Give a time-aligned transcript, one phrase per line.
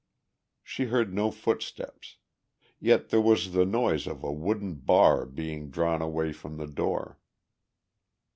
[0.63, 2.17] She heard no footsteps;
[2.79, 7.19] yet there was the noise of a wooden bar being drawn away from the door.